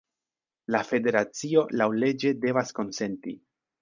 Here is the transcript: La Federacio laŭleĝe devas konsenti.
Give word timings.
La 0.75 0.81
Federacio 0.87 1.65
laŭleĝe 1.81 2.33
devas 2.47 2.77
konsenti. 2.81 3.37